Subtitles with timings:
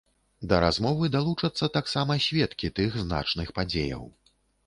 [0.51, 4.03] Да размовы далучацца таксама сведкі тых значных падзеяў.